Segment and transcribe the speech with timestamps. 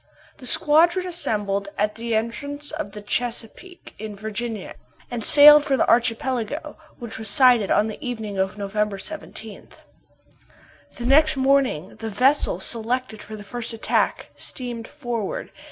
[0.39, 4.73] The squadron assembled at the entrance to the Chesapeake, in Virginia,
[5.11, 9.67] and sailed for the archipelago, which was sighted on the evening of November 17.
[10.97, 15.51] The next morning the vessel selected for the first attack, steamed forward.